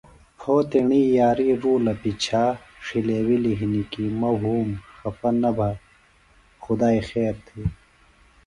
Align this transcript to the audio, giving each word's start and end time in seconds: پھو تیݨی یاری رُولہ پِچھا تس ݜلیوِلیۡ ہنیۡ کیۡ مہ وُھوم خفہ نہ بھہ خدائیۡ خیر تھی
پھو 0.39 0.53
تیݨی 0.69 1.01
یاری 1.19 1.49
رُولہ 1.61 1.93
پِچھا 2.01 2.43
تس 2.55 2.59
ݜلیوِلیۡ 2.85 3.57
ہنیۡ 3.59 3.87
کیۡ 3.91 4.13
مہ 4.19 4.29
وُھوم 4.41 4.69
خفہ 4.99 5.29
نہ 5.41 5.51
بھہ 5.57 5.69
خدائیۡ 6.63 7.03
خیر 7.09 7.33
تھی 7.45 7.61